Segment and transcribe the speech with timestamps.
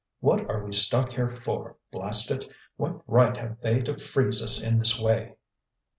[0.19, 2.51] "What are we stuck here for, blast it?
[2.75, 5.35] What right have they to freeze us in this way?"